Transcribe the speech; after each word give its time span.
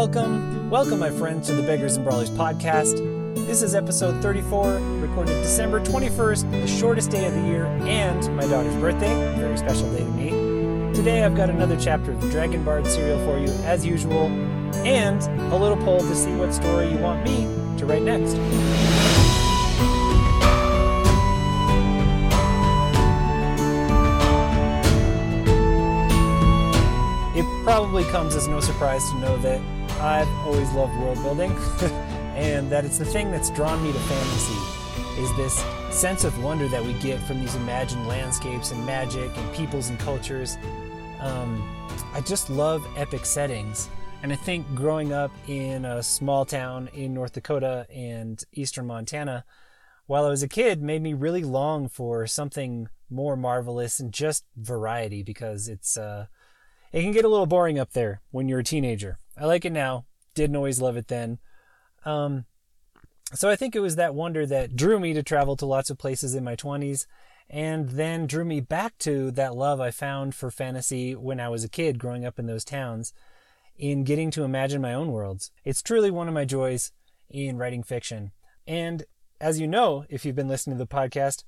Welcome, 0.00 0.70
welcome, 0.70 0.98
my 0.98 1.10
friends, 1.10 1.48
to 1.48 1.54
the 1.54 1.62
Beggars 1.62 1.96
and 1.96 2.06
Brawlers 2.06 2.30
podcast. 2.30 2.96
This 3.46 3.60
is 3.60 3.74
episode 3.74 4.22
34, 4.22 4.76
recorded 4.98 5.42
December 5.42 5.78
21st, 5.78 6.50
the 6.50 6.66
shortest 6.66 7.10
day 7.10 7.26
of 7.26 7.34
the 7.34 7.42
year, 7.42 7.66
and 7.66 8.34
my 8.34 8.46
daughter's 8.46 8.74
birthday. 8.76 9.12
A 9.12 9.36
very 9.36 9.58
special 9.58 9.92
day 9.92 9.98
to 9.98 10.10
me. 10.12 10.94
Today, 10.94 11.22
I've 11.22 11.36
got 11.36 11.50
another 11.50 11.78
chapter 11.78 12.12
of 12.12 12.22
the 12.22 12.30
Dragon 12.30 12.64
Bard 12.64 12.86
serial 12.86 13.22
for 13.26 13.38
you, 13.38 13.52
as 13.64 13.84
usual, 13.84 14.28
and 14.86 15.20
a 15.52 15.56
little 15.56 15.76
poll 15.84 15.98
to 15.98 16.14
see 16.14 16.34
what 16.34 16.54
story 16.54 16.90
you 16.90 16.96
want 16.96 17.22
me 17.22 17.44
to 17.76 17.84
write 17.84 18.00
next. 18.00 18.36
It 27.36 27.64
probably 27.64 28.04
comes 28.04 28.34
as 28.34 28.48
no 28.48 28.60
surprise 28.60 29.06
to 29.10 29.18
know 29.18 29.36
that 29.42 29.60
I've 30.00 30.30
always 30.46 30.72
loved 30.72 30.98
world 30.98 31.22
building, 31.22 31.52
and 32.34 32.72
that 32.72 32.86
it's 32.86 32.96
the 32.96 33.04
thing 33.04 33.30
that's 33.30 33.50
drawn 33.50 33.82
me 33.84 33.92
to 33.92 33.98
fantasy 33.98 35.20
is 35.20 35.36
this 35.36 35.62
sense 35.94 36.24
of 36.24 36.42
wonder 36.42 36.68
that 36.68 36.82
we 36.82 36.94
get 36.94 37.20
from 37.20 37.38
these 37.38 37.54
imagined 37.54 38.08
landscapes 38.08 38.70
and 38.70 38.84
magic 38.86 39.30
and 39.36 39.54
peoples 39.54 39.90
and 39.90 39.98
cultures. 39.98 40.56
Um, 41.20 41.62
I 42.14 42.22
just 42.22 42.48
love 42.48 42.82
epic 42.96 43.26
settings, 43.26 43.90
and 44.22 44.32
I 44.32 44.36
think 44.36 44.74
growing 44.74 45.12
up 45.12 45.32
in 45.46 45.84
a 45.84 46.02
small 46.02 46.46
town 46.46 46.88
in 46.94 47.12
North 47.12 47.34
Dakota 47.34 47.86
and 47.94 48.42
eastern 48.54 48.86
Montana, 48.86 49.44
while 50.06 50.24
I 50.24 50.30
was 50.30 50.42
a 50.42 50.48
kid, 50.48 50.80
made 50.82 51.02
me 51.02 51.12
really 51.12 51.44
long 51.44 51.90
for 51.90 52.26
something 52.26 52.88
more 53.10 53.36
marvelous 53.36 54.00
and 54.00 54.14
just 54.14 54.46
variety 54.56 55.22
because 55.22 55.68
it's 55.68 55.98
uh, 55.98 56.26
it 56.90 57.02
can 57.02 57.12
get 57.12 57.26
a 57.26 57.28
little 57.28 57.44
boring 57.44 57.78
up 57.78 57.92
there 57.92 58.22
when 58.30 58.48
you're 58.48 58.60
a 58.60 58.64
teenager. 58.64 59.18
I 59.36 59.46
like 59.46 59.64
it 59.64 59.72
now. 59.72 60.04
Didn't 60.34 60.56
always 60.56 60.80
love 60.80 60.96
it 60.96 61.08
then. 61.08 61.38
Um, 62.04 62.44
so 63.32 63.48
I 63.48 63.56
think 63.56 63.74
it 63.74 63.80
was 63.80 63.96
that 63.96 64.14
wonder 64.14 64.46
that 64.46 64.76
drew 64.76 64.98
me 64.98 65.12
to 65.14 65.22
travel 65.22 65.56
to 65.56 65.66
lots 65.66 65.90
of 65.90 65.98
places 65.98 66.34
in 66.34 66.44
my 66.44 66.56
20s 66.56 67.06
and 67.48 67.90
then 67.90 68.26
drew 68.26 68.44
me 68.44 68.60
back 68.60 68.96
to 68.98 69.30
that 69.32 69.56
love 69.56 69.80
I 69.80 69.90
found 69.90 70.34
for 70.34 70.50
fantasy 70.50 71.14
when 71.14 71.40
I 71.40 71.48
was 71.48 71.64
a 71.64 71.68
kid 71.68 71.98
growing 71.98 72.24
up 72.24 72.38
in 72.38 72.46
those 72.46 72.64
towns 72.64 73.12
in 73.76 74.04
getting 74.04 74.30
to 74.32 74.44
imagine 74.44 74.80
my 74.80 74.94
own 74.94 75.10
worlds. 75.10 75.50
It's 75.64 75.82
truly 75.82 76.10
one 76.10 76.28
of 76.28 76.34
my 76.34 76.44
joys 76.44 76.92
in 77.28 77.56
writing 77.56 77.82
fiction. 77.82 78.32
And 78.66 79.04
as 79.40 79.58
you 79.58 79.66
know, 79.66 80.04
if 80.08 80.24
you've 80.24 80.36
been 80.36 80.48
listening 80.48 80.76
to 80.76 80.84
the 80.84 80.88
podcast, 80.88 81.44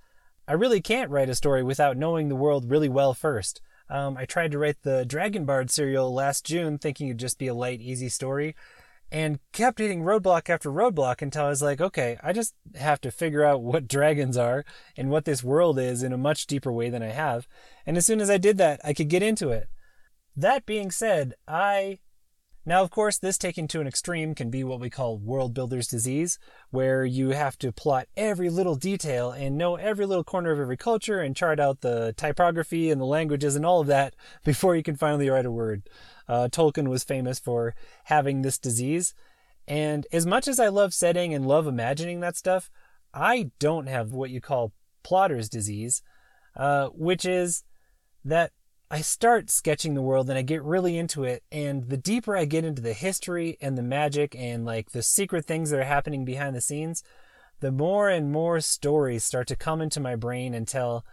I 0.49 0.55
really 0.55 0.81
can't 0.81 1.11
write 1.11 1.29
a 1.29 1.35
story 1.35 1.63
without 1.63 1.97
knowing 1.97 2.29
the 2.29 2.37
world 2.37 2.71
really 2.71 2.89
well 2.89 3.15
first. 3.15 3.61
Um, 3.93 4.17
I 4.17 4.25
tried 4.25 4.53
to 4.53 4.59
write 4.59 4.85
the 4.85 5.05
Dragon 5.05 5.45
Bard 5.45 5.71
serial 5.71 6.15
last 6.15 6.47
June, 6.47 6.79
thinking 6.79 7.09
it'd 7.09 7.21
just 7.21 7.39
be 7.39 7.47
a 7.47 7.55
light, 7.55 7.83
easy 7.83 8.09
story, 8.09 8.57
and 9.11 9.39
kept 9.53 9.81
hitting 9.81 10.01
roadblock 10.01 10.49
after 10.49 10.71
roadblock 10.71 11.21
until 11.21 11.45
I 11.45 11.51
was 11.51 11.61
like, 11.61 11.79
okay, 11.79 12.17
I 12.23 12.33
just 12.33 12.55
have 12.75 13.03
to 13.03 13.11
figure 13.11 13.45
out 13.45 13.63
what 13.63 13.87
dragons 13.87 14.39
are 14.39 14.65
and 14.97 15.11
what 15.11 15.27
this 15.27 15.45
world 15.45 15.79
is 15.79 16.03
in 16.03 16.15
a 16.15 16.19
much 16.19 16.47
deeper 16.47 16.73
way 16.73 16.89
than 16.89 17.03
I 17.03 17.11
have. 17.11 17.47
And 17.85 17.99
as 17.99 18.07
soon 18.07 18.23
as 18.23 18.31
I 18.31 18.39
did 18.39 18.57
that, 18.57 18.81
I 18.83 18.95
could 18.95 19.11
get 19.11 19.23
into 19.23 19.51
it. 19.51 19.69
That 20.35 20.65
being 20.65 20.91
said, 20.91 21.35
I 21.47 21.99
now, 22.65 22.83
of 22.83 22.91
course, 22.91 23.19
this 23.19 23.39
taken 23.39 23.67
to 23.69 23.81
an 23.81 23.89
extreme 23.89 24.37
can 24.37 24.49
be 24.49 24.63
what 24.63 24.79
we 24.79 24.89
call 24.89 25.19
world 25.19 25.53
builder's 25.53 25.89
disease, 25.89 26.39
where 26.71 27.05
you 27.05 27.31
have 27.31 27.59
to 27.59 27.73
plot 27.73 28.07
every 28.17 28.51
little 28.51 28.77
detail 28.77 29.33
and 29.33 29.59
know 29.59 29.75
every 29.75 30.07
little 30.07 30.23
corner 30.23 30.53
of 30.53 30.61
every 30.61 30.77
culture 30.77 31.21
and 31.21 31.35
chart 31.35 31.59
out 31.59 31.81
the 31.81 32.15
typography 32.17 32.91
and 32.91 33.01
the 33.01 33.07
languages 33.07 33.57
and 33.57 33.67
all 33.67 33.81
of 33.81 33.89
that 33.89 34.15
before 34.45 34.77
you 34.77 34.83
can 34.85 34.97
finally 34.97 35.29
write 35.29 35.47
a 35.47 35.51
word. 35.51 35.89
Uh, 36.29 36.49
Tolkien 36.51 36.89
was 36.89 37.03
famous 37.03 37.41
for 37.41 37.75
having 38.05 38.43
this 38.43 38.59
disease. 38.59 39.13
And 39.67 40.07
as 40.13 40.25
much 40.25 40.47
as 40.47 40.61
I 40.61 40.69
love 40.69 40.95
setting 40.95 41.35
and 41.35 41.47
love 41.47 41.67
imagining 41.67 42.21
that 42.21 42.37
stuff, 42.37 42.71
I 43.13 43.51
don't 43.59 43.89
have 43.89 44.13
what 44.13 44.31
you 44.31 44.41
call 44.41 44.73
plotter's 45.03 45.49
disease, 45.49 46.03
uh, 46.57 46.89
which 46.89 47.25
is 47.25 47.65
that 48.25 48.53
I 48.93 49.01
start 49.01 49.49
sketching 49.49 49.95
the 49.95 50.03
world 50.03 50.29
and 50.29 50.39
I 50.39 50.43
get 50.43 50.63
really 50.63 50.99
into 50.99 51.25
it. 51.25 51.43
And 51.51 51.89
the 51.89 51.97
deeper 51.97 52.37
I 52.37 52.45
get 52.45 52.67
into 52.67 52.83
the 52.83 52.93
history 52.93 53.57
and 53.59 53.77
the 53.79 53.83
magic 53.83 54.37
and 54.37 54.67
like 54.67 54.91
the 54.91 55.03
secret 55.03 55.47
things 55.47 55.71
that 55.71 55.81
are 55.81 55.85
happening 55.85 56.27
behind 56.27 56.55
the 56.55 56.61
scenes, 56.61 57.03
the 57.61 57.73
more 57.73 58.11
and 58.11 58.31
more 58.31 58.61
stories 58.61 59.25
start 59.25 59.49
to 59.49 59.57
come 59.57 59.81
into 59.81 59.99
my 59.99 60.15
brain 60.15 60.53
until 60.53 61.07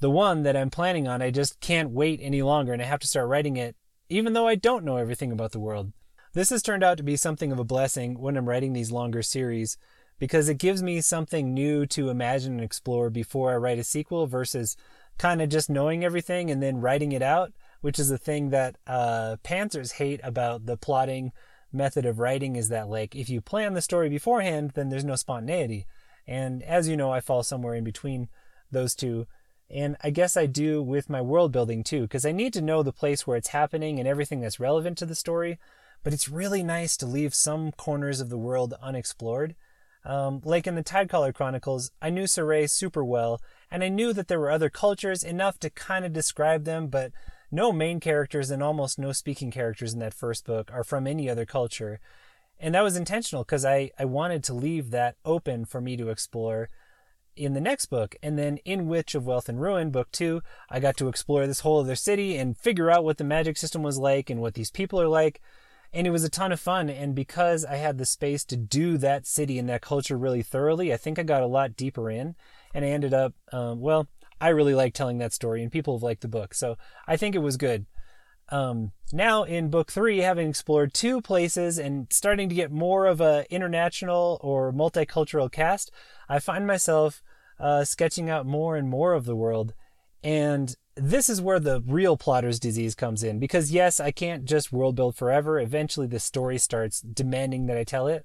the 0.00 0.10
one 0.10 0.42
that 0.42 0.54
I'm 0.54 0.68
planning 0.68 1.08
on, 1.08 1.22
I 1.22 1.30
just 1.30 1.60
can't 1.60 1.92
wait 1.92 2.20
any 2.22 2.42
longer 2.42 2.74
and 2.74 2.82
I 2.82 2.84
have 2.84 3.00
to 3.00 3.06
start 3.06 3.30
writing 3.30 3.56
it, 3.56 3.74
even 4.10 4.34
though 4.34 4.46
I 4.46 4.54
don't 4.54 4.84
know 4.84 4.98
everything 4.98 5.32
about 5.32 5.52
the 5.52 5.60
world. 5.60 5.94
This 6.34 6.50
has 6.50 6.62
turned 6.62 6.84
out 6.84 6.98
to 6.98 7.02
be 7.02 7.16
something 7.16 7.50
of 7.50 7.58
a 7.58 7.64
blessing 7.64 8.18
when 8.18 8.36
I'm 8.36 8.46
writing 8.46 8.74
these 8.74 8.92
longer 8.92 9.22
series 9.22 9.78
because 10.18 10.50
it 10.50 10.58
gives 10.58 10.82
me 10.82 11.00
something 11.00 11.54
new 11.54 11.86
to 11.86 12.10
imagine 12.10 12.52
and 12.52 12.62
explore 12.62 13.08
before 13.08 13.52
I 13.52 13.56
write 13.56 13.78
a 13.78 13.84
sequel 13.84 14.26
versus 14.26 14.76
kind 15.18 15.40
of 15.40 15.48
just 15.48 15.70
knowing 15.70 16.04
everything 16.04 16.50
and 16.50 16.62
then 16.62 16.80
writing 16.80 17.12
it 17.12 17.22
out, 17.22 17.52
which 17.80 17.98
is 17.98 18.08
the 18.08 18.18
thing 18.18 18.50
that 18.50 18.76
uh, 18.86 19.36
pantsers 19.44 19.92
hate 19.92 20.20
about 20.22 20.66
the 20.66 20.76
plotting 20.76 21.32
method 21.72 22.06
of 22.06 22.18
writing 22.18 22.56
is 22.56 22.68
that 22.68 22.88
like 22.88 23.14
if 23.14 23.28
you 23.28 23.40
plan 23.40 23.74
the 23.74 23.82
story 23.82 24.08
beforehand, 24.08 24.72
then 24.74 24.88
there's 24.88 25.04
no 25.04 25.16
spontaneity. 25.16 25.86
And 26.26 26.62
as 26.62 26.88
you 26.88 26.96
know, 26.96 27.12
I 27.12 27.20
fall 27.20 27.42
somewhere 27.42 27.74
in 27.74 27.84
between 27.84 28.28
those 28.70 28.94
two. 28.94 29.26
And 29.70 29.96
I 30.02 30.10
guess 30.10 30.36
I 30.36 30.46
do 30.46 30.82
with 30.82 31.10
my 31.10 31.20
world 31.20 31.52
building 31.52 31.82
too, 31.82 32.02
because 32.02 32.24
I 32.24 32.32
need 32.32 32.52
to 32.54 32.62
know 32.62 32.82
the 32.82 32.92
place 32.92 33.26
where 33.26 33.36
it's 33.36 33.48
happening 33.48 33.98
and 33.98 34.08
everything 34.08 34.40
that's 34.40 34.60
relevant 34.60 34.98
to 34.98 35.06
the 35.06 35.14
story. 35.14 35.58
But 36.02 36.12
it's 36.12 36.28
really 36.28 36.62
nice 36.62 36.96
to 36.98 37.06
leave 37.06 37.34
some 37.34 37.72
corners 37.72 38.20
of 38.20 38.28
the 38.28 38.38
world 38.38 38.74
unexplored. 38.80 39.56
Um, 40.04 40.42
like 40.44 40.66
in 40.66 40.74
the 40.74 40.84
Tidecaller 40.84 41.34
Chronicles, 41.34 41.90
I 42.02 42.10
knew 42.10 42.24
Saray 42.24 42.68
super 42.68 43.04
well, 43.04 43.40
and 43.70 43.82
I 43.82 43.88
knew 43.88 44.12
that 44.12 44.28
there 44.28 44.38
were 44.38 44.50
other 44.50 44.68
cultures 44.68 45.24
enough 45.24 45.58
to 45.60 45.70
kind 45.70 46.04
of 46.04 46.12
describe 46.12 46.64
them, 46.64 46.88
but 46.88 47.12
no 47.50 47.72
main 47.72 48.00
characters 48.00 48.50
and 48.50 48.62
almost 48.62 48.98
no 48.98 49.12
speaking 49.12 49.50
characters 49.50 49.94
in 49.94 50.00
that 50.00 50.12
first 50.12 50.44
book 50.44 50.70
are 50.72 50.84
from 50.84 51.06
any 51.06 51.30
other 51.30 51.46
culture. 51.46 52.00
And 52.58 52.74
that 52.74 52.82
was 52.82 52.96
intentional 52.96 53.44
because 53.44 53.64
I, 53.64 53.90
I 53.98 54.04
wanted 54.04 54.44
to 54.44 54.54
leave 54.54 54.90
that 54.90 55.16
open 55.24 55.64
for 55.64 55.80
me 55.80 55.96
to 55.96 56.10
explore 56.10 56.68
in 57.36 57.54
the 57.54 57.60
next 57.60 57.86
book. 57.86 58.16
And 58.22 58.38
then 58.38 58.58
in 58.58 58.88
Witch 58.88 59.14
of 59.14 59.26
Wealth 59.26 59.48
and 59.48 59.60
Ruin, 59.60 59.90
book 59.90 60.10
two, 60.12 60.42
I 60.70 60.80
got 60.80 60.96
to 60.98 61.08
explore 61.08 61.46
this 61.46 61.60
whole 61.60 61.80
other 61.80 61.96
city 61.96 62.36
and 62.36 62.56
figure 62.56 62.90
out 62.90 63.04
what 63.04 63.18
the 63.18 63.24
magic 63.24 63.56
system 63.56 63.82
was 63.82 63.98
like 63.98 64.30
and 64.30 64.40
what 64.40 64.54
these 64.54 64.70
people 64.70 65.00
are 65.00 65.08
like. 65.08 65.40
And 65.94 66.06
it 66.06 66.10
was 66.10 66.24
a 66.24 66.28
ton 66.28 66.52
of 66.52 66.60
fun. 66.60 66.90
And 66.90 67.14
because 67.14 67.64
I 67.64 67.76
had 67.76 67.96
the 67.96 68.04
space 68.04 68.44
to 68.46 68.56
do 68.56 68.98
that 68.98 69.26
city 69.26 69.58
and 69.58 69.68
that 69.68 69.80
culture 69.80 70.18
really 70.18 70.42
thoroughly, 70.42 70.92
I 70.92 70.98
think 70.98 71.18
I 71.18 71.22
got 71.22 71.42
a 71.42 71.46
lot 71.46 71.76
deeper 71.76 72.10
in 72.10 72.34
and 72.74 72.84
I 72.84 72.88
ended 72.88 73.14
up, 73.14 73.32
um, 73.52 73.80
well, 73.80 74.08
I 74.40 74.48
really 74.48 74.74
like 74.74 74.92
telling 74.92 75.18
that 75.18 75.32
story, 75.32 75.62
and 75.62 75.72
people 75.72 75.96
have 75.96 76.02
liked 76.02 76.20
the 76.20 76.28
book, 76.28 76.54
so 76.54 76.76
I 77.06 77.16
think 77.16 77.34
it 77.34 77.38
was 77.38 77.56
good. 77.56 77.86
Um, 78.50 78.92
now 79.12 79.44
in 79.44 79.70
book 79.70 79.90
three, 79.90 80.18
having 80.18 80.48
explored 80.48 80.92
two 80.92 81.22
places 81.22 81.78
and 81.78 82.08
starting 82.10 82.48
to 82.48 82.54
get 82.54 82.70
more 82.70 83.06
of 83.06 83.20
a 83.20 83.46
international 83.48 84.38
or 84.42 84.72
multicultural 84.72 85.50
cast, 85.50 85.90
I 86.28 86.40
find 86.40 86.66
myself 86.66 87.22
uh, 87.58 87.84
sketching 87.84 88.28
out 88.28 88.44
more 88.44 88.76
and 88.76 88.88
more 88.88 89.14
of 89.14 89.24
the 89.24 89.36
world, 89.36 89.72
and 90.24 90.74
this 90.96 91.28
is 91.28 91.42
where 91.42 91.60
the 91.60 91.82
real 91.86 92.16
plotter's 92.16 92.58
disease 92.58 92.94
comes 92.94 93.22
in. 93.22 93.38
Because 93.38 93.70
yes, 93.70 94.00
I 94.00 94.10
can't 94.10 94.46
just 94.46 94.72
world 94.72 94.96
build 94.96 95.16
forever. 95.16 95.60
Eventually, 95.60 96.06
the 96.06 96.18
story 96.18 96.58
starts 96.58 97.00
demanding 97.00 97.66
that 97.66 97.76
I 97.76 97.84
tell 97.84 98.08
it, 98.08 98.24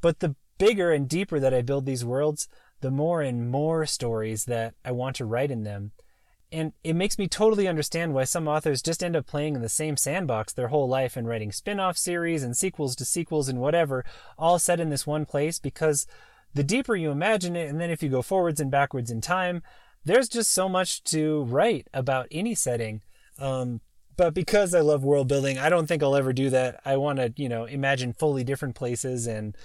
but 0.00 0.18
the 0.18 0.34
bigger 0.58 0.90
and 0.90 1.08
deeper 1.08 1.38
that 1.38 1.54
I 1.54 1.62
build 1.62 1.86
these 1.86 2.04
worlds, 2.04 2.48
the 2.80 2.90
more 2.90 3.22
and 3.22 3.48
more 3.50 3.86
stories 3.86 4.46
that 4.46 4.74
I 4.84 4.90
want 4.90 5.16
to 5.16 5.24
write 5.24 5.52
in 5.52 5.62
them. 5.62 5.92
And 6.50 6.72
it 6.82 6.94
makes 6.94 7.18
me 7.18 7.28
totally 7.28 7.68
understand 7.68 8.14
why 8.14 8.24
some 8.24 8.48
authors 8.48 8.82
just 8.82 9.04
end 9.04 9.14
up 9.14 9.26
playing 9.26 9.54
in 9.54 9.60
the 9.60 9.68
same 9.68 9.96
sandbox 9.96 10.52
their 10.52 10.68
whole 10.68 10.88
life 10.88 11.16
and 11.16 11.28
writing 11.28 11.52
spin 11.52 11.78
off 11.78 11.98
series 11.98 12.42
and 12.42 12.56
sequels 12.56 12.96
to 12.96 13.04
sequels 13.04 13.48
and 13.48 13.60
whatever, 13.60 14.04
all 14.38 14.58
set 14.58 14.80
in 14.80 14.88
this 14.88 15.06
one 15.06 15.26
place 15.26 15.58
because 15.58 16.06
the 16.54 16.64
deeper 16.64 16.96
you 16.96 17.10
imagine 17.10 17.54
it, 17.54 17.68
and 17.68 17.80
then 17.80 17.90
if 17.90 18.02
you 18.02 18.08
go 18.08 18.22
forwards 18.22 18.60
and 18.60 18.70
backwards 18.70 19.10
in 19.10 19.20
time, 19.20 19.62
there's 20.04 20.28
just 20.28 20.52
so 20.52 20.68
much 20.68 21.02
to 21.04 21.42
write 21.44 21.88
about 21.92 22.28
any 22.30 22.54
setting. 22.54 23.02
Um, 23.38 23.80
but 24.16 24.34
because 24.34 24.74
I 24.74 24.80
love 24.80 25.04
world 25.04 25.28
building, 25.28 25.58
I 25.58 25.68
don't 25.68 25.86
think 25.86 26.02
I'll 26.02 26.16
ever 26.16 26.32
do 26.32 26.50
that. 26.50 26.80
I 26.84 26.96
want 26.96 27.18
to, 27.18 27.32
you 27.36 27.48
know, 27.48 27.64
imagine 27.64 28.12
fully 28.12 28.42
different 28.42 28.74
places 28.74 29.26
and 29.26 29.56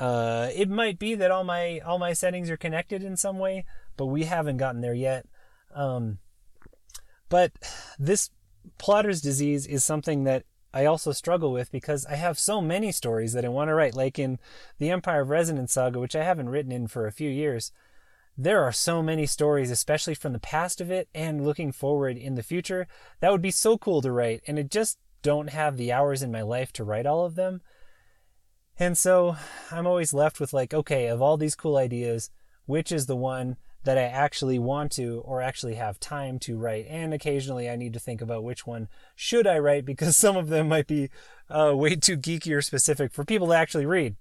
uh, 0.00 0.48
it 0.54 0.70
might 0.70 0.98
be 0.98 1.14
that 1.14 1.30
all 1.30 1.44
my 1.44 1.78
all 1.80 1.98
my 1.98 2.14
settings 2.14 2.48
are 2.48 2.56
connected 2.56 3.02
in 3.02 3.18
some 3.18 3.38
way, 3.38 3.66
but 3.98 4.06
we 4.06 4.24
haven't 4.24 4.56
gotten 4.56 4.80
there 4.80 4.94
yet. 4.94 5.26
Um, 5.74 6.18
but 7.28 7.52
this 7.98 8.30
plotter's 8.78 9.20
disease 9.20 9.66
is 9.66 9.84
something 9.84 10.24
that 10.24 10.44
I 10.72 10.86
also 10.86 11.12
struggle 11.12 11.52
with 11.52 11.70
because 11.70 12.06
I 12.06 12.14
have 12.14 12.38
so 12.38 12.62
many 12.62 12.92
stories 12.92 13.34
that 13.34 13.44
I 13.44 13.48
want 13.48 13.68
to 13.68 13.74
write. 13.74 13.94
Like 13.94 14.18
in 14.18 14.38
the 14.78 14.90
Empire 14.90 15.20
of 15.20 15.28
Resonance 15.28 15.74
saga, 15.74 16.00
which 16.00 16.16
I 16.16 16.24
haven't 16.24 16.48
written 16.48 16.72
in 16.72 16.86
for 16.86 17.06
a 17.06 17.12
few 17.12 17.28
years, 17.28 17.70
there 18.36 18.62
are 18.62 18.72
so 18.72 19.02
many 19.02 19.26
stories, 19.26 19.70
especially 19.70 20.14
from 20.14 20.32
the 20.32 20.38
past 20.38 20.80
of 20.80 20.90
it 20.90 21.08
and 21.14 21.44
looking 21.44 21.72
forward 21.72 22.16
in 22.16 22.34
the 22.34 22.42
future. 22.42 22.86
That 23.20 23.32
would 23.32 23.42
be 23.42 23.50
so 23.50 23.76
cool 23.76 24.00
to 24.02 24.12
write, 24.12 24.42
and 24.46 24.58
I 24.58 24.62
just 24.62 24.98
don't 25.22 25.50
have 25.50 25.76
the 25.76 25.92
hours 25.92 26.22
in 26.22 26.32
my 26.32 26.42
life 26.42 26.72
to 26.74 26.84
write 26.84 27.06
all 27.06 27.24
of 27.24 27.34
them. 27.34 27.60
And 28.78 28.96
so 28.96 29.36
I'm 29.70 29.86
always 29.86 30.14
left 30.14 30.40
with 30.40 30.52
like, 30.52 30.72
okay, 30.72 31.08
of 31.08 31.20
all 31.20 31.36
these 31.36 31.54
cool 31.54 31.76
ideas, 31.76 32.30
which 32.64 32.90
is 32.90 33.06
the 33.06 33.16
one 33.16 33.56
that 33.84 33.98
I 33.98 34.02
actually 34.02 34.58
want 34.58 34.92
to 34.92 35.22
or 35.24 35.40
actually 35.40 35.74
have 35.74 36.00
time 36.00 36.38
to 36.40 36.56
write. 36.56 36.86
And 36.88 37.12
occasionally 37.12 37.68
I 37.68 37.76
need 37.76 37.92
to 37.94 38.00
think 38.00 38.20
about 38.20 38.44
which 38.44 38.66
one 38.66 38.88
should 39.14 39.46
I 39.46 39.58
write 39.58 39.84
because 39.84 40.16
some 40.16 40.36
of 40.36 40.48
them 40.48 40.68
might 40.68 40.86
be 40.86 41.10
uh, 41.50 41.72
way 41.74 41.96
too 41.96 42.16
geeky 42.16 42.54
or 42.54 42.62
specific 42.62 43.12
for 43.12 43.24
people 43.24 43.48
to 43.48 43.54
actually 43.54 43.86
read. 43.86 44.16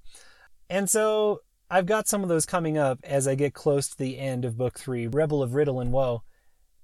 And 0.70 0.90
so 0.90 1.42
I've 1.70 1.86
got 1.86 2.08
some 2.08 2.24
of 2.24 2.30
those 2.30 2.48
coming 2.48 2.78
up 2.78 3.00
as 3.04 3.28
I 3.28 3.36
get 3.36 3.54
close 3.54 3.90
to 3.90 3.98
the 3.98 4.18
end 4.18 4.44
of 4.44 4.58
book 4.58 4.80
three, 4.80 5.06
Rebel 5.06 5.44
of 5.44 5.54
Riddle 5.54 5.80
and 5.80 5.92
Woe. 5.92 6.24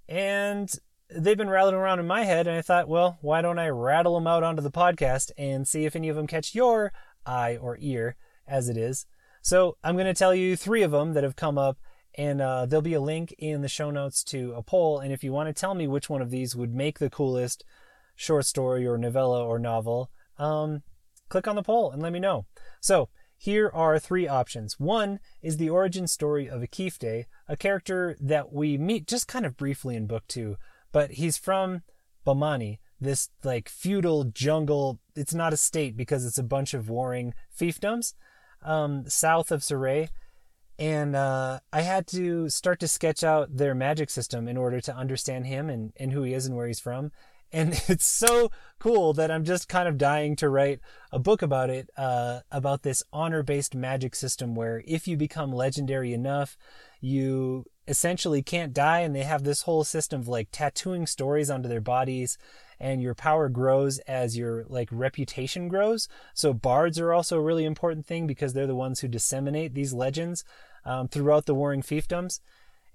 And 0.07 0.71
they've 1.09 1.37
been 1.37 1.49
rattling 1.49 1.75
around 1.75 1.99
in 1.99 2.05
my 2.05 2.23
head, 2.23 2.45
and 2.45 2.55
I 2.55 2.61
thought, 2.61 2.87
well, 2.87 3.17
why 3.21 3.41
don't 3.41 3.57
I 3.57 3.69
rattle 3.69 4.13
them 4.13 4.27
out 4.27 4.43
onto 4.43 4.61
the 4.61 4.69
podcast 4.69 5.31
and 5.37 5.67
see 5.67 5.85
if 5.85 5.95
any 5.95 6.09
of 6.09 6.15
them 6.15 6.27
catch 6.27 6.53
your 6.53 6.93
eye 7.25 7.57
or 7.57 7.77
ear, 7.79 8.15
as 8.47 8.69
it 8.69 8.77
is. 8.77 9.07
So 9.41 9.77
I'm 9.83 9.95
going 9.95 10.05
to 10.05 10.13
tell 10.13 10.35
you 10.35 10.55
three 10.55 10.83
of 10.83 10.91
them 10.91 11.13
that 11.13 11.23
have 11.23 11.35
come 11.35 11.57
up 11.57 11.77
and 12.17 12.41
uh, 12.41 12.65
there'll 12.65 12.81
be 12.81 12.93
a 12.93 13.01
link 13.01 13.33
in 13.37 13.61
the 13.61 13.67
show 13.67 13.91
notes 13.91 14.23
to 14.25 14.53
a 14.53 14.61
poll. 14.61 14.99
And 14.99 15.11
if 15.11 15.23
you 15.23 15.33
want 15.33 15.47
to 15.47 15.59
tell 15.59 15.73
me 15.73 15.87
which 15.87 16.09
one 16.09 16.21
of 16.21 16.29
these 16.29 16.55
would 16.55 16.73
make 16.73 16.99
the 16.99 17.09
coolest 17.09 17.65
short 18.15 18.45
story 18.45 18.87
or 18.87 18.97
novella 18.97 19.43
or 19.43 19.59
novel, 19.59 20.09
um, 20.37 20.83
click 21.27 21.47
on 21.47 21.55
the 21.55 21.63
poll 21.63 21.91
and 21.91 22.01
let 22.01 22.13
me 22.13 22.19
know. 22.19 22.45
So 22.79 23.09
here 23.37 23.69
are 23.73 23.99
three 23.99 24.27
options. 24.27 24.79
One 24.79 25.19
is 25.41 25.57
the 25.57 25.69
origin 25.69 26.07
story 26.07 26.49
of 26.49 26.61
Akifte, 26.61 27.25
a 27.47 27.57
character 27.57 28.15
that 28.19 28.51
we 28.51 28.77
meet 28.77 29.07
just 29.07 29.27
kind 29.27 29.45
of 29.45 29.57
briefly 29.57 29.95
in 29.95 30.07
book 30.07 30.23
two, 30.27 30.57
but 30.91 31.11
he's 31.11 31.37
from 31.37 31.83
Bamani, 32.25 32.79
this 32.99 33.29
like 33.43 33.69
feudal 33.69 34.25
jungle. 34.25 34.99
It's 35.15 35.33
not 35.33 35.53
a 35.53 35.57
state 35.57 35.95
because 35.95 36.25
it's 36.25 36.37
a 36.37 36.43
bunch 36.43 36.73
of 36.73 36.89
warring 36.89 37.33
fiefdoms 37.57 38.13
um, 38.63 39.07
south 39.07 39.51
of 39.51 39.61
Saray 39.61 40.09
and 40.77 41.15
uh, 41.15 41.59
I 41.71 41.81
had 41.81 42.05
to 42.07 42.49
start 42.49 42.79
to 42.81 42.87
sketch 42.87 43.23
out 43.23 43.55
their 43.55 43.73
magic 43.73 44.09
system 44.09 44.47
in 44.47 44.57
order 44.57 44.81
to 44.81 44.95
understand 44.95 45.47
him 45.47 45.69
and, 45.69 45.93
and 45.97 46.11
who 46.11 46.23
he 46.23 46.33
is 46.33 46.45
and 46.45 46.55
where 46.55 46.67
he's 46.67 46.79
from. 46.79 47.11
And 47.55 47.73
it's 47.87 48.05
so 48.05 48.51
cool 48.79 49.13
that 49.13 49.31
I'm 49.31 49.45
just 49.45 49.69
kind 49.69 49.87
of 49.87 49.97
dying 49.97 50.35
to 50.35 50.49
write 50.49 50.81
a 51.11 51.17
book 51.17 51.41
about 51.41 51.69
it, 51.69 51.89
uh, 51.95 52.41
about 52.51 52.83
this 52.83 53.01
honor 53.13 53.41
based 53.41 53.73
magic 53.73 54.13
system 54.13 54.53
where 54.55 54.83
if 54.85 55.07
you 55.07 55.15
become 55.15 55.53
legendary 55.53 56.13
enough, 56.13 56.57
you 56.99 57.65
essentially 57.87 58.43
can't 58.43 58.73
die. 58.73 58.99
And 58.99 59.15
they 59.15 59.23
have 59.23 59.43
this 59.43 59.61
whole 59.61 59.85
system 59.85 60.19
of 60.19 60.27
like 60.27 60.49
tattooing 60.51 61.07
stories 61.07 61.49
onto 61.49 61.69
their 61.69 61.81
bodies 61.81 62.37
and 62.77 63.01
your 63.01 63.15
power 63.15 63.47
grows 63.47 63.99
as 63.99 64.37
your 64.37 64.65
like 64.67 64.89
reputation 64.91 65.69
grows. 65.69 66.09
So 66.33 66.53
bards 66.53 66.99
are 66.99 67.13
also 67.13 67.37
a 67.37 67.43
really 67.43 67.63
important 67.63 68.05
thing 68.05 68.27
because 68.27 68.51
they're 68.51 68.67
the 68.67 68.75
ones 68.75 68.99
who 68.99 69.07
disseminate 69.07 69.73
these 69.73 69.93
legends 69.93 70.43
um, 70.83 71.07
throughout 71.07 71.45
the 71.45 71.55
warring 71.55 71.83
fiefdoms. 71.83 72.41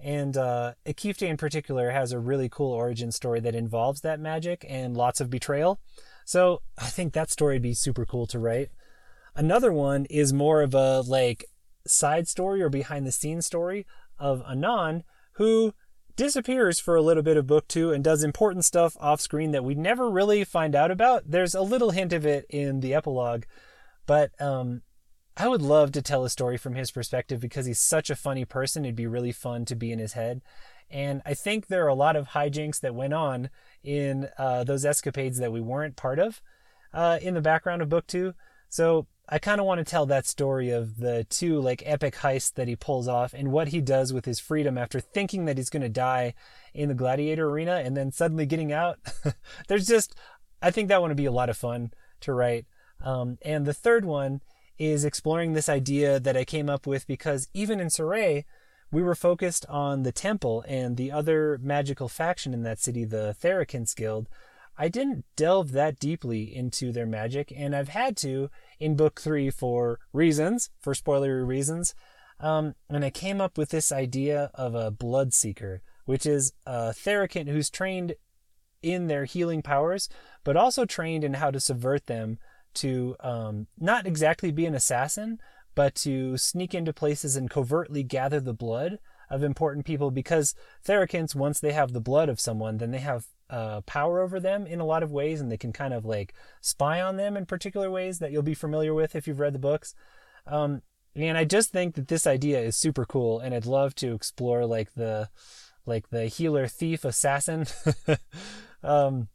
And 0.03 0.37
uh, 0.37 0.75
Akifte 0.87 1.29
in 1.29 1.37
particular 1.37 1.91
has 1.91 2.13
a 2.13 2.19
really 2.19 2.49
cool 2.49 2.73
origin 2.73 3.13
story 3.13 3.41
that 3.41 3.55
involves 3.55 4.01
that 4.01 4.21
magic 4.21 4.65
and 4.69 4.97
lots 4.97 5.21
of 5.21 5.31
betrayal. 5.31 5.79
So 6.25 6.63
I 6.79 6.87
think 6.87 7.13
that 7.13 7.31
story 7.31 7.57
would 7.57 7.63
be 7.63 7.75
super 7.75 8.07
cool 8.07 8.27
to 8.29 8.39
write. 8.39 8.71
Another 9.35 9.73
one 9.73 10.07
is 10.07 10.33
more 10.33 10.63
of 10.63 10.75
a 10.75 11.01
like 11.01 11.45
side 11.87 12.29
story 12.29 12.63
or 12.63 12.69
behind 12.69 13.07
the 13.07 13.13
scenes 13.13 13.47
story 13.47 13.87
of 14.19 14.43
Anon, 14.49 15.05
who 15.33 15.75
disappears 16.17 16.79
for 16.79 16.97
a 16.97 17.03
little 17.03 17.23
bit 17.23 17.37
of 17.37 17.47
book 17.47 17.67
two 17.69 17.93
and 17.93 18.05
does 18.05 18.23
important 18.23 18.65
stuff 18.65 18.97
off 19.01 19.21
screen 19.21 19.53
that 19.53 19.65
we 19.65 19.75
never 19.75 20.11
really 20.11 20.45
find 20.45 20.75
out 20.75 20.91
about. 20.91 21.23
There's 21.27 21.55
a 21.55 21.63
little 21.63 21.91
hint 21.91 22.13
of 22.13 22.27
it 22.27 22.47
in 22.51 22.81
the 22.81 22.95
epilogue, 22.95 23.45
but 24.07 24.31
um, 24.41 24.83
I 25.37 25.49
would 25.49 25.63
love 25.63 25.93
to 25.93 26.03
tell 26.03 26.25
a 26.25 26.31
story 26.31 26.57
from 26.57 26.75
his 26.75 26.91
perspective 26.91 27.41
because 27.41 27.67
he's 27.67 27.81
such 27.81 28.11
a 28.11 28.17
funny 28.17 28.45
person. 28.45 28.85
It'd 28.85 28.97
be 28.97 29.07
really 29.07 29.33
fun 29.33 29.65
to 29.67 29.75
be 29.75 29.93
in 29.93 29.99
his 29.99 30.13
head. 30.13 30.43
And 30.91 31.23
I 31.25 31.35
think 31.35 31.67
there 31.67 31.85
are 31.85 31.89
a 31.89 31.95
lot 31.95 32.17
of 32.17 32.29
hijinks 32.29 32.81
that 32.81 32.95
went 32.95 33.15
on 33.15 33.49
in 33.85 34.29
uh, 34.37 34.65
those 34.65 34.85
escapades 34.85 35.39
that 35.39 35.53
we 35.53 35.61
weren't 35.61 35.97
part 35.97 36.19
of 36.19 36.43
uh, 36.93 37.19
in 37.23 37.35
the 37.35 37.41
background 37.41 37.81
of 37.81 37.89
book 37.89 38.07
two. 38.07 38.35
So 38.69 39.07
I 39.29 39.39
kind 39.39 39.61
of 39.61 39.67
want 39.67 39.79
to 39.79 39.85
tell 39.85 40.07
that 40.07 40.27
story 40.27 40.71
of 40.71 40.99
the 40.99 41.25
two 41.31 41.61
like 41.61 41.85
epic 41.87 42.17
heists 42.17 42.53
that 42.55 42.67
he 42.67 42.75
pulls 42.75 43.07
off 43.07 43.33
and 43.33 43.53
what 43.53 43.69
he 43.69 43.81
does 43.81 44.13
with 44.13 44.25
his 44.25 44.41
freedom 44.41 44.77
after 44.77 44.99
thinking 44.99 45.45
that 45.45 45.57
he's 45.57 45.71
going 45.71 45.83
to 45.83 45.89
die 45.89 46.35
in 46.75 46.89
the 46.89 46.95
gladiator 46.95 47.49
arena 47.49 47.77
and 47.85 47.97
then 47.97 48.11
suddenly 48.11 48.47
getting 48.47 48.73
out. 48.73 48.99
There's 49.69 49.87
just, 49.87 50.17
I 50.61 50.73
think 50.73 50.89
that 50.89 51.01
one 51.01 51.11
would 51.11 51.17
be 51.17 51.27
a 51.27 51.33
lot 51.33 51.49
of 51.49 51.57
fun 51.57 51.93
to 52.23 52.33
write. 52.33 52.67
Um, 53.01 53.39
and 53.43 53.65
the 53.65 53.73
third 53.73 54.05
one 54.05 54.41
is 54.81 55.05
exploring 55.05 55.53
this 55.53 55.69
idea 55.69 56.19
that 56.19 56.39
I 56.39 56.45
came 56.47 56.71
up 56.71 56.87
with 56.87 57.07
because 57.07 57.49
even 57.53 57.81
in 57.81 57.89
Saray, 57.89 58.45
we 58.91 59.03
were 59.03 59.15
focused 59.15 59.67
on 59.67 60.05
the 60.05 60.11
temple 60.11 60.65
and 60.67 60.97
the 60.97 61.13
other 61.13 61.59
magical 61.63 62.09
faction 62.09 62.55
in 62.55 62.63
that 62.63 62.81
city, 62.81 63.05
the 63.05 63.37
Therakins 63.39 63.95
Guild. 63.95 64.27
I 64.79 64.89
didn't 64.89 65.27
delve 65.37 65.73
that 65.73 65.99
deeply 65.99 66.57
into 66.57 66.93
their 66.93 67.05
magic, 67.05 67.53
and 67.55 67.77
I've 67.77 67.91
had 67.91 68.17
to 68.19 68.49
in 68.79 68.97
book 68.97 69.21
three 69.21 69.51
for 69.51 69.99
reasons, 70.15 70.71
for 70.81 70.95
spoilery 70.95 71.47
reasons. 71.47 71.95
Um, 72.41 72.75
and 72.89 73.05
I 73.05 73.11
came 73.11 73.39
up 73.39 73.59
with 73.59 73.69
this 73.69 73.93
idea 73.93 74.51
of 74.55 74.75
a 74.75 74.91
blood 74.91 75.35
seeker, 75.35 75.83
which 76.07 76.25
is 76.25 76.55
a 76.65 76.95
Therakin 76.95 77.49
who's 77.49 77.69
trained 77.69 78.15
in 78.83 79.09
their 79.09 79.27
healing 79.27 79.61
powers, 79.61 80.09
but 80.43 80.57
also 80.57 80.87
trained 80.87 81.23
in 81.23 81.35
how 81.35 81.51
to 81.51 81.61
subvert 81.61 82.07
them 82.07 82.39
to 82.75 83.17
um, 83.21 83.67
not 83.79 84.07
exactly 84.07 84.51
be 84.51 84.67
an 84.67 84.75
assassin, 84.75 85.41
but 85.75 85.95
to 85.97 86.37
sneak 86.37 86.75
into 86.75 86.93
places 86.93 87.37
and 87.37 87.51
covertly 87.51 88.03
gather 88.03 88.41
the 88.41 88.55
blood 88.55 88.99
of 89.29 89.43
important 89.43 89.87
people 89.87 90.11
because 90.11 90.55
Therakins, 90.85 91.35
once 91.35 91.61
they 91.61 91.73
have 91.73 91.93
the 91.93 92.01
blood 92.01 92.29
of 92.29 92.41
someone, 92.41 92.79
then 92.79 92.91
they 92.91 92.99
have 92.99 93.27
uh, 93.49 93.81
power 93.83 94.21
over 94.21 94.41
them 94.41 94.67
in 94.67 94.81
a 94.81 94.85
lot 94.85 95.03
of 95.03 95.13
ways, 95.13 95.41
and 95.41 95.51
they 95.51 95.57
can 95.57 95.73
kind 95.73 95.95
of 95.95 96.05
like 96.05 96.35
spy 96.61 97.01
on 97.01 97.17
them 97.17 97.37
in 97.37 97.47
particular 97.47 97.91
ways 97.91 98.19
that 98.19 98.33
you'll 98.33 98.43
be 98.43 98.55
familiar 98.55 98.95
with 98.95 99.15
if 99.15 99.27
you've 99.27 99.41
read 99.41 99.55
the 99.55 99.59
books. 99.59 99.95
Um, 100.47 100.83
and 101.15 101.37
I 101.37 101.45
just 101.45 101.71
think 101.71 101.95
that 101.95 102.09
this 102.09 102.27
idea 102.27 102.61
is 102.61 102.77
super 102.77 103.05
cool, 103.05 103.41
and 103.41 103.55
I'd 103.55 103.67
love 103.67 103.95
to 103.97 104.15
explore 104.15 104.67
like 104.67 104.95
the 104.95 105.29
like 105.87 106.11
the 106.11 106.27
healer, 106.27 106.67
thief, 106.67 107.05
assassin 107.05 107.67
um, 108.83 109.29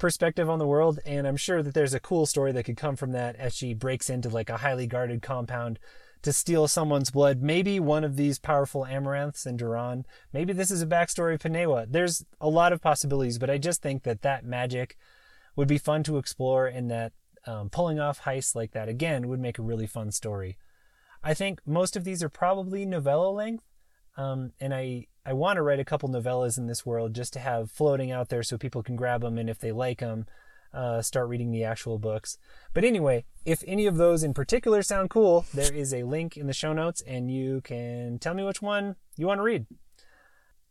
perspective 0.00 0.50
on 0.50 0.58
the 0.58 0.66
world. 0.66 0.98
And 1.06 1.28
I'm 1.28 1.36
sure 1.36 1.62
that 1.62 1.74
there's 1.74 1.94
a 1.94 2.00
cool 2.00 2.26
story 2.26 2.50
that 2.52 2.64
could 2.64 2.76
come 2.76 2.96
from 2.96 3.12
that 3.12 3.36
as 3.36 3.54
she 3.54 3.74
breaks 3.74 4.10
into 4.10 4.28
like 4.28 4.50
a 4.50 4.56
highly 4.56 4.88
guarded 4.88 5.22
compound 5.22 5.78
to 6.22 6.32
steal 6.32 6.66
someone's 6.66 7.10
blood. 7.10 7.40
Maybe 7.40 7.78
one 7.78 8.02
of 8.02 8.16
these 8.16 8.38
powerful 8.38 8.84
amaranths 8.84 9.46
in 9.46 9.56
Duran. 9.56 10.04
Maybe 10.32 10.52
this 10.52 10.70
is 10.70 10.82
a 10.82 10.86
backstory 10.86 11.34
of 11.34 11.40
Panewa. 11.40 11.86
There's 11.88 12.24
a 12.40 12.48
lot 12.48 12.72
of 12.72 12.82
possibilities, 12.82 13.38
but 13.38 13.48
I 13.48 13.58
just 13.58 13.80
think 13.80 14.02
that 14.02 14.22
that 14.22 14.44
magic 14.44 14.96
would 15.54 15.68
be 15.68 15.78
fun 15.78 16.02
to 16.04 16.18
explore 16.18 16.66
and 16.66 16.90
that 16.90 17.12
um, 17.46 17.70
pulling 17.70 17.98
off 17.98 18.22
heists 18.22 18.54
like 18.54 18.72
that 18.72 18.88
again 18.88 19.28
would 19.28 19.40
make 19.40 19.58
a 19.58 19.62
really 19.62 19.86
fun 19.86 20.10
story. 20.10 20.58
I 21.22 21.34
think 21.34 21.60
most 21.66 21.96
of 21.96 22.04
these 22.04 22.22
are 22.22 22.28
probably 22.28 22.84
novella 22.84 23.30
length, 23.30 23.64
um, 24.16 24.52
and 24.60 24.74
I 24.74 25.06
I 25.24 25.32
want 25.32 25.56
to 25.56 25.62
write 25.62 25.80
a 25.80 25.84
couple 25.84 26.08
novellas 26.08 26.56
in 26.56 26.66
this 26.66 26.86
world 26.86 27.14
just 27.14 27.32
to 27.34 27.40
have 27.40 27.70
floating 27.70 28.10
out 28.10 28.28
there 28.28 28.42
so 28.42 28.56
people 28.56 28.82
can 28.82 28.96
grab 28.96 29.20
them 29.20 29.38
and 29.38 29.50
if 29.50 29.58
they 29.58 29.72
like 29.72 30.00
them, 30.00 30.26
uh, 30.72 31.02
start 31.02 31.28
reading 31.28 31.50
the 31.50 31.64
actual 31.64 31.98
books. 31.98 32.38
But 32.72 32.84
anyway, 32.84 33.24
if 33.44 33.62
any 33.66 33.86
of 33.86 33.96
those 33.96 34.22
in 34.22 34.34
particular 34.34 34.82
sound 34.82 35.10
cool, 35.10 35.44
there 35.52 35.72
is 35.72 35.92
a 35.92 36.04
link 36.04 36.36
in 36.36 36.46
the 36.46 36.52
show 36.52 36.72
notes 36.72 37.02
and 37.02 37.30
you 37.30 37.60
can 37.62 38.18
tell 38.18 38.34
me 38.34 38.44
which 38.44 38.62
one 38.62 38.96
you 39.16 39.26
want 39.26 39.38
to 39.38 39.44
read. 39.44 39.66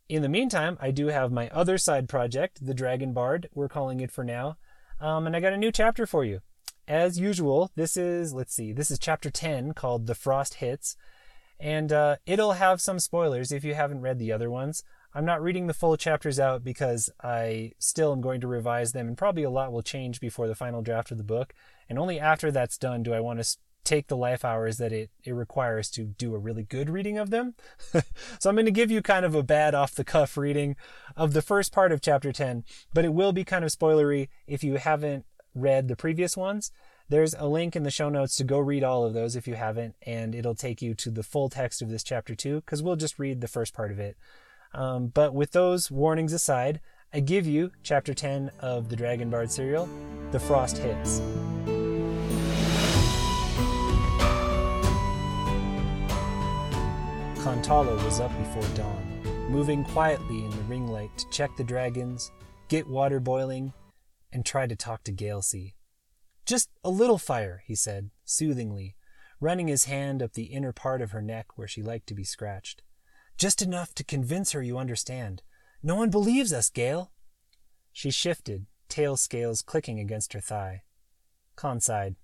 In 0.08 0.24
the 0.24 0.30
meantime, 0.30 0.78
I 0.82 0.90
do 0.90 1.08
have 1.08 1.32
my 1.32 1.50
other 1.50 1.78
side 1.78 2.10
project, 2.10 2.66
The 2.66 2.74
Dragon 2.74 3.14
Bard, 3.14 3.50
we're 3.54 3.70
calling 3.70 4.00
it 4.00 4.12
for 4.12 4.24
now. 4.24 4.58
Um, 5.00 5.28
and 5.28 5.36
I 5.36 5.40
got 5.40 5.54
a 5.54 5.58
new 5.58 5.72
chapter 5.72 6.08
for 6.08 6.26
you. 6.26 6.42
As 6.88 7.20
usual, 7.20 7.70
this 7.76 7.96
is, 7.96 8.34
let's 8.34 8.54
see, 8.54 8.74
this 8.74 8.90
is 8.90 8.98
chapter 8.98 9.30
10 9.30 9.74
called 9.74 10.08
The 10.08 10.16
Frost 10.16 10.56
Hits. 10.56 10.98
And 11.60 11.92
uh, 11.92 12.18
it'll 12.26 12.54
have 12.54 12.80
some 12.80 13.00
spoilers 13.00 13.52
if 13.52 13.64
you 13.64 13.74
haven't 13.74 14.02
read 14.02 14.18
the 14.18 14.32
other 14.32 14.50
ones. 14.50 14.84
I'm 15.14 15.26
not 15.26 15.42
reading 15.42 15.68
the 15.68 15.74
full 15.74 15.98
chapters 15.98 16.40
out 16.40 16.64
because 16.64 17.10
I 17.22 17.74
still 17.80 18.12
am 18.12 18.22
going 18.22 18.42
to 18.42 18.48
revise 18.48 18.92
them, 18.92 19.08
and 19.08 19.18
probably 19.18 19.44
a 19.44 19.50
lot 19.50 19.72
will 19.72 19.82
change 19.82 20.20
before 20.20 20.48
the 20.48 20.56
final 20.56 20.82
draft 20.82 21.12
of 21.12 21.18
the 21.18 21.24
book. 21.24 21.54
And 21.90 21.98
only 21.98 22.20
after 22.20 22.52
that's 22.52 22.78
done 22.78 23.04
do 23.04 23.14
I 23.14 23.20
want 23.20 23.44
to 23.44 23.58
take 23.84 24.08
the 24.08 24.18
life 24.18 24.46
hours 24.46 24.78
that 24.78 24.92
it, 24.92 25.10
it 25.24 25.32
requires 25.32 25.90
to 25.90 26.04
do 26.04 26.36
a 26.36 26.40
really 26.40 26.64
good 26.64 26.90
reading 26.90 27.18
of 27.18 27.32
them. 27.32 27.56
so 28.40 28.50
I'm 28.50 28.56
going 28.56 28.66
to 28.66 28.72
give 28.72 28.92
you 28.92 29.02
kind 29.02 29.26
of 29.26 29.34
a 29.34 29.42
bad 29.42 29.74
off 29.74 29.96
the 29.96 30.04
cuff 30.04 30.38
reading 30.38 30.76
of 31.16 31.34
the 31.34 31.42
first 31.42 31.72
part 31.74 31.92
of 31.92 32.02
chapter 32.02 32.32
10, 32.32 32.64
but 32.94 33.06
it 33.06 33.14
will 33.14 33.32
be 33.32 33.44
kind 33.44 33.66
of 33.66 33.72
spoilery 33.72 34.28
if 34.46 34.64
you 34.64 34.76
haven't 34.76 35.26
read 35.56 35.88
the 35.88 35.96
previous 35.96 36.38
ones. 36.38 36.72
There's 37.10 37.34
a 37.34 37.48
link 37.48 37.76
in 37.76 37.82
the 37.82 37.90
show 37.90 38.10
notes 38.10 38.36
to 38.36 38.44
go 38.44 38.60
read 38.60 38.84
all 38.84 39.04
of 39.04 39.16
those 39.16 39.36
if 39.36 39.48
you 39.48 39.56
haven't, 39.56 39.96
and 40.04 40.36
it'll 40.36 40.54
take 40.54 40.80
you 40.80 40.94
to 40.94 41.10
the 41.10 41.24
full 41.24 41.50
text 41.50 41.82
of 41.82 41.90
this 41.90 42.04
chapter 42.04 42.36
too, 42.36 42.62
because 42.62 42.84
we'll 42.84 42.96
just 42.96 43.18
read 43.18 43.42
the 43.42 43.48
first 43.48 43.74
part 43.74 43.92
of 43.92 44.00
it. 44.00 44.16
Um, 44.76 45.08
but 45.08 45.34
with 45.34 45.52
those 45.52 45.90
warnings 45.90 46.34
aside, 46.34 46.80
I 47.12 47.22
give 47.22 47.48
you 47.48 47.72
Chapter 47.82 48.14
10 48.14 48.52
of 48.60 48.90
the 48.90 48.96
Dragon 48.96 49.32
Bard 49.32 49.50
serial, 49.50 49.90
The 50.30 50.40
Frost 50.40 50.78
Hits. 50.78 51.20
Kontalo 57.44 57.96
was 58.06 58.20
up 58.20 58.38
before 58.38 58.76
dawn, 58.76 59.48
moving 59.50 59.84
quietly 59.84 60.46
in 60.46 60.52
the 60.52 60.64
ring 60.68 60.88
light 60.88 61.18
to 61.18 61.28
check 61.32 61.50
the 61.58 61.64
dragons, 61.64 62.32
get 62.68 62.88
water 62.88 63.20
boiling, 63.20 63.74
and 64.32 64.46
try 64.46 64.68
to 64.68 64.76
talk 64.76 65.04
to 65.06 65.12
Galesea. 65.12 65.74
Just 66.50 66.72
a 66.84 66.90
little 66.90 67.20
fire, 67.20 67.62
he 67.68 67.76
said, 67.76 68.10
soothingly, 68.26 68.96
running 69.40 69.68
his 69.68 69.84
hand 69.84 70.24
up 70.24 70.34
the 70.34 70.46
inner 70.46 70.72
part 70.74 71.00
of 71.00 71.12
her 71.12 71.22
neck 71.22 71.46
where 71.60 71.68
she 71.68 71.84
liked 71.84 72.08
to 72.08 72.16
be 72.16 72.24
scratched. 72.24 72.82
Just 73.38 73.62
enough 73.62 73.94
to 73.94 74.04
convince 74.04 74.54
her 74.54 74.64
you 74.64 74.80
understand. 74.80 75.44
No 75.84 75.94
one 75.94 76.10
believes 76.10 76.52
us, 76.52 76.72
Gale. 76.72 77.12
She 77.94 78.10
shifted, 78.10 78.66
tail 78.88 79.16
scales 79.16 79.62
clicking 79.62 80.00
against 80.00 80.34
her 80.34 80.40
thigh. 80.40 80.82
Kon 81.56 81.80
sighed. 81.80 82.16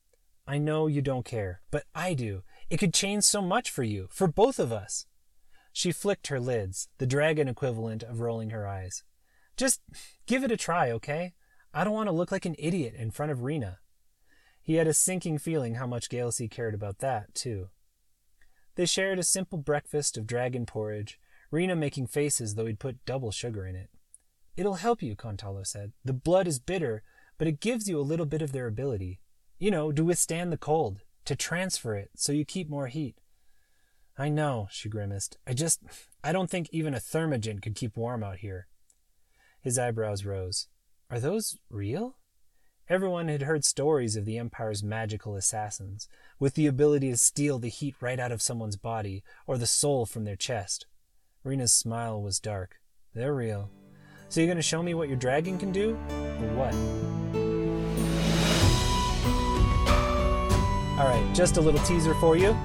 I 0.47 0.57
know 0.57 0.87
you 0.87 1.03
don't 1.03 1.23
care, 1.23 1.61
but 1.69 1.83
I 1.93 2.15
do. 2.15 2.41
It 2.71 2.77
could 2.77 2.95
change 2.95 3.25
so 3.25 3.43
much 3.43 3.69
for 3.69 3.83
you, 3.83 4.07
for 4.09 4.25
both 4.25 4.57
of 4.57 4.71
us. 4.71 5.05
She 5.71 5.91
flicked 5.91 6.29
her 6.29 6.39
lids, 6.39 6.87
the 6.97 7.05
dragon 7.05 7.47
equivalent 7.47 8.01
of 8.01 8.21
rolling 8.21 8.49
her 8.49 8.65
eyes. 8.65 9.03
Just 9.55 9.81
give 10.25 10.43
it 10.43 10.51
a 10.51 10.57
try, 10.57 10.89
okay? 10.89 11.35
I 11.75 11.83
don't 11.83 11.93
want 11.93 12.07
to 12.07 12.15
look 12.15 12.31
like 12.31 12.47
an 12.47 12.55
idiot 12.57 12.95
in 12.97 13.11
front 13.11 13.31
of 13.31 13.43
Rena. 13.43 13.77
He 14.65 14.75
had 14.75 14.87
a 14.87 14.95
sinking 14.95 15.37
feeling 15.37 15.75
how 15.75 15.85
much 15.85 16.09
Galesea 16.09 16.49
cared 16.49 16.73
about 16.73 16.97
that, 16.97 17.35
too. 17.35 17.69
They 18.73 18.87
shared 18.87 19.19
a 19.19 19.23
simple 19.23 19.59
breakfast 19.59 20.17
of 20.17 20.25
dragon 20.25 20.65
porridge, 20.65 21.19
Rena 21.51 21.75
making 21.75 22.07
faces 22.07 22.55
though 22.55 22.65
he'd 22.65 22.79
put 22.79 23.05
double 23.05 23.29
sugar 23.29 23.67
in 23.67 23.75
it. 23.75 23.91
It'll 24.57 24.73
help 24.73 25.03
you, 25.03 25.15
Kontalo 25.15 25.63
said. 25.63 25.93
The 26.03 26.13
blood 26.13 26.47
is 26.47 26.57
bitter, 26.57 27.03
but 27.37 27.47
it 27.47 27.59
gives 27.59 27.87
you 27.87 27.99
a 27.99 28.01
little 28.01 28.25
bit 28.25 28.41
of 28.41 28.53
their 28.53 28.65
ability. 28.65 29.19
You 29.59 29.69
know, 29.69 29.91
to 29.91 30.03
withstand 30.03 30.51
the 30.51 30.57
cold, 30.57 31.01
to 31.25 31.35
transfer 31.35 31.95
it 31.95 32.09
so 32.15 32.31
you 32.31 32.43
keep 32.43 32.67
more 32.67 32.87
heat. 32.87 33.19
I 34.17 34.29
know, 34.29 34.67
she 34.71 34.89
grimaced. 34.89 35.37
I 35.45 35.53
just, 35.53 35.81
I 36.23 36.31
don't 36.31 36.49
think 36.49 36.69
even 36.71 36.95
a 36.95 36.99
thermogen 36.99 37.61
could 37.61 37.75
keep 37.75 37.95
warm 37.95 38.23
out 38.23 38.37
here. 38.37 38.67
His 39.61 39.77
eyebrows 39.77 40.25
rose. 40.25 40.69
Are 41.11 41.19
those 41.19 41.59
real? 41.69 42.17
Everyone 42.87 43.29
had 43.29 43.41
heard 43.41 43.65
stories 43.65 44.15
of 44.15 44.25
the 44.25 44.37
Empire's 44.37 44.83
magical 44.83 45.35
assassins, 45.35 46.07
with 46.39 46.53
the 46.53 46.67
ability 46.67 47.09
to 47.09 47.17
steal 47.17 47.57
the 47.57 47.67
heat 47.67 47.95
right 47.99 48.19
out 48.19 48.31
of 48.31 48.43
someone's 48.43 48.75
body 48.75 49.23
or 49.47 49.57
the 49.57 49.65
soul 49.65 50.05
from 50.05 50.23
their 50.23 50.35
chest. 50.35 50.85
Rena's 51.43 51.73
smile 51.73 52.21
was 52.21 52.39
dark. 52.39 52.75
They're 53.15 53.33
real. 53.33 53.71
So 54.29 54.39
you're 54.39 54.47
going 54.47 54.57
to 54.57 54.61
show 54.61 54.83
me 54.83 54.93
what 54.93 55.07
your 55.07 55.17
dragon 55.17 55.57
can 55.57 55.71
do? 55.71 55.95
Or 55.95 56.53
what? 56.53 56.75
All 60.99 61.07
right, 61.07 61.33
just 61.33 61.57
a 61.57 61.61
little 61.61 61.83
teaser 61.85 62.13
for 62.15 62.37
you 62.37 62.55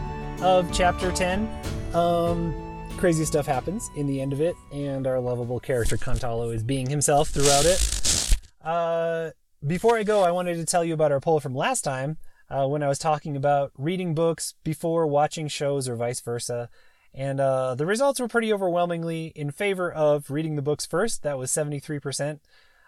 of 0.42 0.70
chapter 0.70 1.10
10. 1.10 1.48
Um, 1.94 2.88
crazy 2.98 3.24
stuff 3.24 3.46
happens 3.46 3.88
in 3.96 4.06
the 4.06 4.20
end 4.20 4.34
of 4.34 4.42
it, 4.42 4.54
and 4.70 5.06
our 5.06 5.18
lovable 5.18 5.60
character 5.60 5.96
Kontalo 5.96 6.50
is 6.50 6.62
being 6.62 6.90
himself 6.90 7.30
throughout 7.30 7.64
it. 7.64 8.36
Uh, 8.62 9.30
before 9.66 9.98
I 9.98 10.02
go, 10.02 10.22
I 10.22 10.30
wanted 10.30 10.56
to 10.56 10.64
tell 10.64 10.84
you 10.84 10.94
about 10.94 11.12
our 11.12 11.20
poll 11.20 11.40
from 11.40 11.54
last 11.54 11.82
time 11.82 12.16
uh, 12.48 12.66
when 12.66 12.82
I 12.82 12.88
was 12.88 12.98
talking 12.98 13.36
about 13.36 13.72
reading 13.76 14.14
books 14.14 14.54
before 14.64 15.06
watching 15.06 15.48
shows 15.48 15.88
or 15.88 15.96
vice 15.96 16.20
versa. 16.20 16.68
And 17.12 17.40
uh, 17.40 17.74
the 17.74 17.86
results 17.86 18.20
were 18.20 18.28
pretty 18.28 18.52
overwhelmingly 18.52 19.32
in 19.34 19.50
favor 19.50 19.90
of 19.90 20.30
reading 20.30 20.56
the 20.56 20.62
books 20.62 20.86
first. 20.86 21.22
That 21.22 21.38
was 21.38 21.50
73%. 21.50 22.38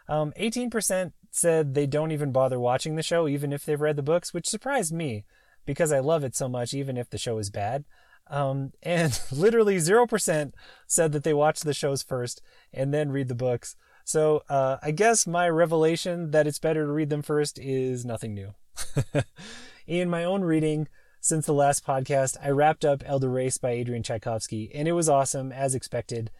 Um, 0.09 0.33
18% 0.38 1.12
said 1.31 1.75
they 1.75 1.87
don't 1.87 2.12
even 2.12 2.33
bother 2.33 2.59
watching 2.59 2.97
the 2.97 3.02
show, 3.02 3.29
even 3.29 3.52
if 3.52 3.64
they've 3.64 3.81
read 3.81 3.97
the 3.97 4.02
books, 4.02 4.33
which 4.33 4.49
surprised 4.49 4.93
me 4.93 5.25
because 5.64 5.93
I 5.93 6.00
love 6.00 6.25
it 6.25 6.37
so 6.37 6.49
much, 6.49 6.75
even 6.75 6.97
if 6.97 7.11
the 7.11 7.19
show 7.19 7.38
is 7.38 7.50
bad. 7.50 7.85
Um, 8.29 8.73
and 8.83 9.19
literally 9.33 9.76
0% 9.76 10.52
said 10.87 11.12
that 11.12 11.25
they 11.25 11.35
watch 11.35 11.61
the 11.61 11.75
shows 11.75 12.02
first 12.02 12.43
and 12.73 12.93
then 12.93 13.11
read 13.11 13.29
the 13.29 13.35
books. 13.35 13.76
So 14.05 14.43
uh, 14.49 14.79
I 14.83 14.91
guess 14.91 15.27
my 15.27 15.49
revelation 15.49 16.31
that 16.33 16.47
it's 16.47 16.59
better 16.59 16.87
to 16.87 16.93
read 16.93 17.11
them 17.11 17.23
first 17.23 17.59
is 17.59 18.05
nothing 18.05 18.35
new. 18.35 18.55
In 19.87 20.11
my 20.11 20.25
own 20.25 20.43
reading, 20.43 20.89
since 21.21 21.47
the 21.47 21.55
last 21.55 21.87
podcast, 21.87 22.37
I 22.43 22.51
wrapped 22.51 22.85
up 22.85 23.03
Elder 23.07 23.31
Race 23.31 23.59
by 23.59 23.71
Adrian 23.71 24.03
Tchaikovsky, 24.03 24.71
and 24.75 24.89
it 24.89 24.93
was 24.93 25.09
awesome, 25.09 25.53
as 25.53 25.75
expected. 25.75 26.31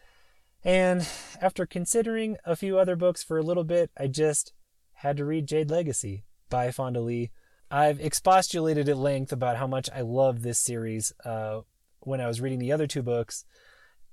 And 0.64 1.09
after 1.40 1.66
considering 1.66 2.37
a 2.45 2.57
few 2.57 2.78
other 2.78 2.97
books 2.97 3.23
for 3.23 3.38
a 3.38 3.42
little 3.42 3.64
bit, 3.64 3.90
I 3.97 4.07
just 4.07 4.52
had 4.95 5.16
to 5.16 5.25
read 5.25 5.47
Jade 5.47 5.71
Legacy 5.71 6.25
by 6.50 6.71
Fonda 6.71 7.00
Lee. 7.00 7.31
I've 7.71 8.00
expostulated 8.00 8.88
at 8.88 8.97
length 8.97 9.33
about 9.33 9.57
how 9.57 9.66
much 9.66 9.88
I 9.95 10.02
love 10.02 10.42
this 10.42 10.61
series 10.61 11.12
uh, 11.25 11.62
when 12.00 12.21
I 12.21 12.26
was 12.26 12.40
reading 12.40 12.59
the 12.59 12.73
other 12.73 12.87
two 12.87 13.02
books. 13.02 13.45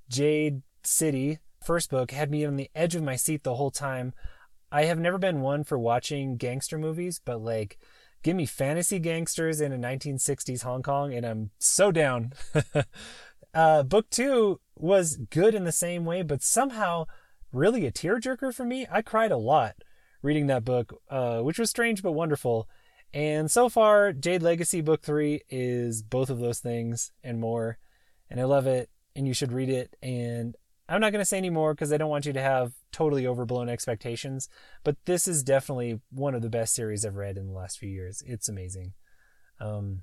Jade 0.08 0.62
City, 0.84 1.40
first 1.64 1.90
book, 1.90 2.12
had 2.12 2.32
me 2.32 2.46
on 2.46 2.56
the 2.56 2.70
edge 2.76 2.96
of 2.96 3.04
my 3.04 3.16
seat 3.16 3.44
the 3.44 3.56
whole 3.56 3.72
time. 3.72 4.14
I 4.72 4.86
have 4.86 5.00
never 5.00 5.18
been 5.18 5.42
one 5.42 5.64
for 5.64 5.80
watching 5.80 6.38
gangster 6.38 6.78
movies, 6.78 7.20
but 7.24 7.42
like, 7.42 7.78
give 8.24 8.36
me 8.36 8.46
fantasy 8.46 9.00
gangsters 9.00 9.62
in 9.62 9.72
a 9.72 9.78
1960s 9.78 10.64
Hong 10.64 10.84
Kong, 10.84 11.14
and 11.14 11.26
I'm 11.26 11.52
so 11.58 11.92
down. 11.92 12.34
uh, 13.54 13.84
book 13.84 14.10
two 14.10 14.60
was 14.76 15.18
good 15.18 15.56
in 15.56 15.64
the 15.64 15.72
same 15.72 16.06
way, 16.06 16.22
but 16.22 16.44
somehow 16.44 17.06
really 17.52 17.86
a 17.86 17.92
tearjerker 17.92 18.54
for 18.54 18.66
me. 18.66 18.88
I 18.92 19.02
cried 19.02 19.32
a 19.32 19.38
lot 19.38 19.76
reading 20.22 20.48
that 20.48 20.66
book, 20.66 21.02
uh, 21.10 21.40
which 21.40 21.60
was 21.60 21.70
strange 21.70 22.04
but 22.04 22.12
wonderful. 22.12 22.68
And 23.14 23.50
so 23.50 23.70
far, 23.70 24.14
Jade 24.14 24.44
Legacy 24.44 24.82
Book 24.82 25.02
3 25.02 25.42
is 25.50 26.04
both 26.04 26.30
of 26.30 26.40
those 26.40 26.60
things 26.60 27.12
and 27.24 27.40
more. 27.40 27.78
And 28.30 28.40
I 28.40 28.44
love 28.44 28.68
it, 28.68 28.90
and 29.16 29.28
you 29.28 29.34
should 29.34 29.52
read 29.52 29.70
it. 29.70 29.96
And 30.04 30.56
I'm 30.90 31.02
not 31.02 31.12
going 31.12 31.22
to 31.22 31.26
say 31.26 31.38
any 31.38 31.52
more 31.52 31.74
because 31.74 31.94
I 31.94 31.98
don't 31.98 32.10
want 32.10 32.26
you 32.26 32.34
to 32.34 32.42
have 32.42 32.74
totally 32.92 33.28
overblown 33.28 33.70
expectations. 33.70 34.50
But 34.84 34.98
this 35.06 35.28
is 35.28 35.44
definitely 35.44 36.02
one 36.12 36.34
of 36.34 36.42
the 36.42 36.50
best 36.50 36.74
series 36.74 37.06
I've 37.06 37.16
read 37.16 37.38
in 37.38 37.48
the 37.48 37.54
last 37.54 37.78
few 37.78 37.90
years. 37.90 38.24
It's 38.26 38.50
amazing. 38.50 38.94
Um, 39.60 40.02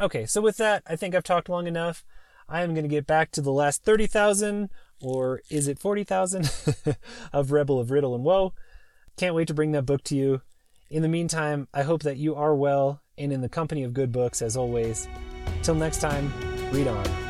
okay, 0.00 0.26
so 0.26 0.40
with 0.40 0.56
that, 0.56 0.82
I 0.86 0.96
think 0.96 1.14
I've 1.14 1.22
talked 1.22 1.48
long 1.48 1.66
enough. 1.66 2.04
I 2.48 2.62
am 2.62 2.74
going 2.74 2.84
to 2.84 2.88
get 2.88 3.06
back 3.06 3.30
to 3.32 3.40
the 3.40 3.52
last 3.52 3.84
30,000, 3.84 4.68
or 5.00 5.40
is 5.50 5.68
it 5.68 5.78
40,000, 5.78 6.50
of 7.32 7.52
Rebel 7.52 7.80
of 7.80 7.90
Riddle 7.90 8.14
and 8.14 8.24
Woe. 8.24 8.52
Can't 9.16 9.34
wait 9.34 9.48
to 9.48 9.54
bring 9.54 9.72
that 9.72 9.86
book 9.86 10.02
to 10.04 10.16
you. 10.16 10.42
In 10.90 11.02
the 11.02 11.08
meantime, 11.08 11.68
I 11.72 11.82
hope 11.82 12.02
that 12.02 12.18
you 12.18 12.34
are 12.34 12.54
well 12.54 13.00
and 13.16 13.32
in 13.32 13.40
the 13.40 13.48
company 13.48 13.84
of 13.84 13.94
good 13.94 14.12
books 14.12 14.42
as 14.42 14.56
always. 14.56 15.08
Till 15.62 15.74
next 15.74 16.00
time, 16.00 16.32
read 16.72 16.88
on. 16.88 17.23